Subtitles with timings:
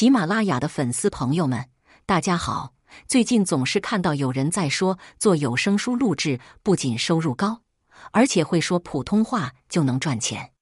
[0.00, 1.68] 喜马拉雅的粉丝朋友们，
[2.06, 2.72] 大家好！
[3.06, 7.60] 最近总是看到有人在说，做有声书录制不仅收入高，
[8.10, 10.52] 而且会说普通话就能赚钱。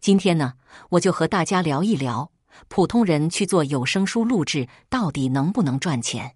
[0.00, 0.54] 今天呢，
[0.88, 2.32] 我就和大家聊一聊，
[2.66, 6.34] 普通人去做有声书录制到底能不能赚钱？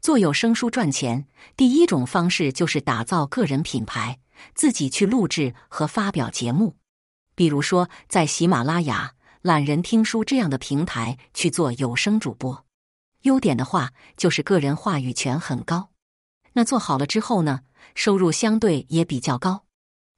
[0.00, 4.18] 做有声书赚钱，第一种方式就是打造个人品牌，
[4.56, 6.74] 自己去录制和发表节目，
[7.36, 9.12] 比如说在喜马拉雅。
[9.44, 12.64] 懒人听书这样的平台去做有声主播，
[13.24, 15.90] 优点的话就是个人话语权很高。
[16.54, 17.60] 那做好了之后呢，
[17.94, 19.66] 收入相对也比较高。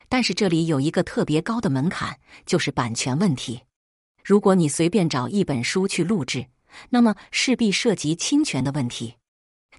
[0.09, 3.63] 但是这里有一个特别高的门槛，就是版权问题。
[4.23, 6.47] 如果你随便找一本书去录制，
[6.91, 9.17] 那么势必涉及侵权的问题。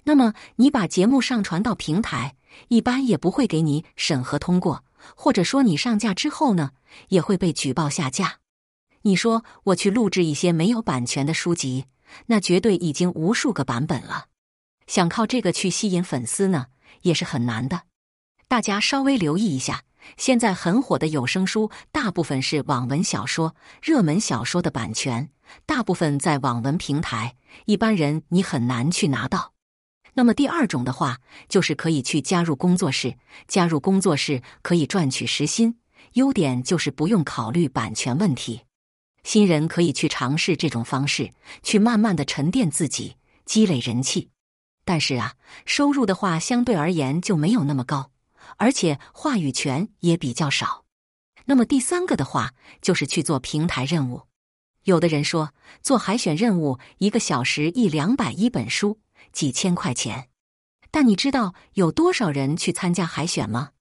[0.04, 2.36] 那么你把节目上传到平台，
[2.68, 4.84] 一般也不会给你审核通过，
[5.16, 6.72] 或者说你上架之后呢，
[7.08, 8.40] 也会被举报下架。
[9.02, 11.86] 你说我去录制一些没有版权的书籍，
[12.26, 14.26] 那绝对已经无数个版本了。
[14.86, 16.66] 想靠这个去吸引粉丝呢，
[17.02, 17.82] 也是很难的。
[18.48, 19.82] 大家稍微留意一下，
[20.16, 25.30] 现在很火的有声书，大部分是网文小说、热门小说的版权，
[25.66, 29.52] 大部分在网文平台，一般人你很难去拿到。
[30.14, 31.18] 那么第二种的话，
[31.48, 33.14] 就是可以去加入工作室，
[33.46, 35.78] 加入工作室可以赚取时薪，
[36.14, 38.62] 优点就是不用考虑版权问题。
[39.28, 44.30] 新人可以去尝试这种方式，去慢慢的沉淀自己，积累人气。
[44.86, 45.34] 但是啊，
[45.66, 48.10] 收入的话相对而言就没有那么高，
[48.56, 50.86] 而且话语权也比较少。
[51.44, 54.22] 那么第三个的话，就是去做平台任务。
[54.84, 58.98] 有的人说做海选任务，一个小时一两百一本书，
[59.34, 60.30] 几千块钱。
[60.90, 63.72] 但你知道有多少人去参加海选吗？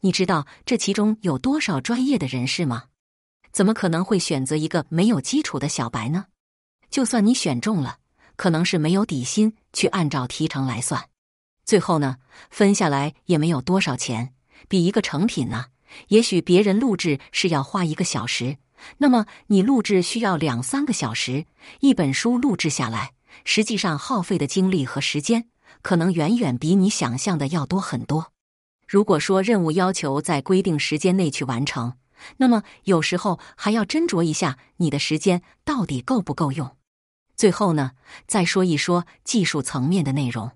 [0.00, 2.88] 你知道这其中有多少专业的人士吗？
[3.52, 6.24] 怎么可能会选择一个没有基础的小白呢？
[6.90, 7.98] 就算你选中了，
[8.36, 11.04] 可能是没有底薪去按照提成来算，
[11.64, 12.16] 最后呢
[12.50, 14.32] 分下来也没有多少钱，
[14.68, 15.66] 比一个成品呢。
[16.08, 18.56] 也许别人录制是要花一个小时，
[18.96, 21.44] 那么你录制需要两三个小时，
[21.80, 23.12] 一本书录制下来，
[23.44, 25.48] 实际上耗费的精力和时间
[25.82, 28.32] 可能远远比你想象的要多很多。
[28.88, 31.92] 如果说任务要求在规定时间内去完成。
[32.38, 36.76] 那么有时候还要斟酌一下你的时间到底够不够用。
[37.36, 37.92] 最后呢，
[38.26, 40.52] 再说一说技术层面的内容。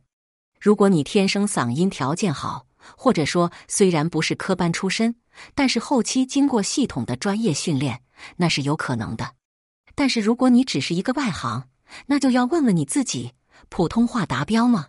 [0.60, 2.66] 如果你天生嗓音条件好，
[2.97, 5.16] 或者说虽然不是科班出身，
[5.54, 8.03] 但是后期经过系统的专业训练，
[8.37, 9.34] 那是有可能的。
[9.94, 11.69] 但是如果你只是一个外行，
[12.06, 13.33] 那就要问问你自己：
[13.69, 14.88] 普通话达标吗？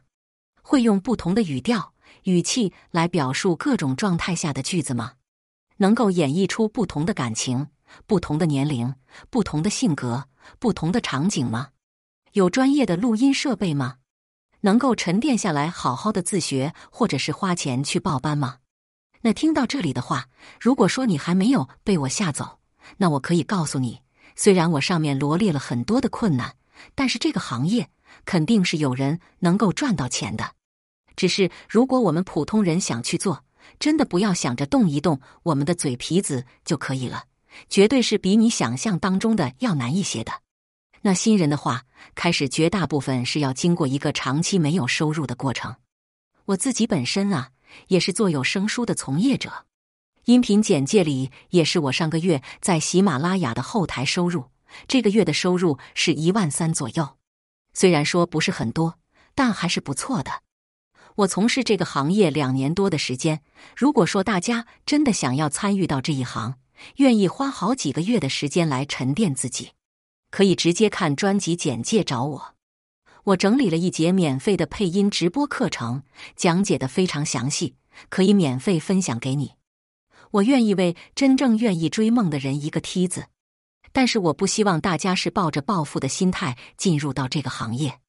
[0.62, 5.14] 会用不同的语调、语气来表述各种状态下的句子吗？
[5.78, 7.68] 能够演绎出不同的感情、
[8.06, 8.94] 不同的年龄、
[9.30, 10.26] 不同的性格、
[10.60, 11.70] 不同的场景吗？
[12.34, 13.98] 有专业的录音设备吗？
[14.62, 18.58] 能够沉淀下来好好的自学，或者是花钱去报班吗？
[19.22, 20.28] 那听到这里的话，
[20.60, 22.60] 如果说你还没有被我吓走，
[22.98, 24.02] 那我可以告诉你，
[24.36, 26.56] 虽然我上面罗列了很多的困难，
[26.96, 27.90] 但是这个行业
[28.26, 30.52] 肯定是有人能够赚到钱的。
[31.16, 33.44] 只是如果我们普通人想去做，
[33.80, 37.26] 真的不要想着动一动我们的嘴皮子就可以了，
[37.70, 40.32] 绝对是比你想象当中的要难一些的。
[41.02, 41.84] 那新人的话，
[42.16, 45.76] 开始绝大部分是要经过一个长期没有收入的过程。
[46.46, 47.52] 我自己本身啊，
[47.88, 49.66] 也是做有声书的从业者，
[50.26, 54.46] 音频简介里也是我上个月在喜马拉雅的后台收入，
[54.88, 57.18] 这个月的收入是一万三左右。
[57.74, 58.98] 虽然说不是很多，
[59.36, 60.32] 但还是不错的。
[61.18, 63.42] 我从事这个行业两年多的时间，
[63.76, 66.60] 如果说大家真的想要参与到这一行，
[66.98, 69.72] 愿意花好几个月的时间来沉淀自己，
[70.30, 72.54] 可以直接看专辑简介找我。
[73.24, 76.04] 我整理了一节免费的配音直播课程，
[76.36, 77.74] 讲解的非常详细，
[78.10, 79.54] 可以免费分享给你。
[80.30, 83.26] 我愿意为真正愿意追梦的人一个梯子，
[83.92, 88.00] 但是我不希望大家是抱着暴富的心态进入到这个行业。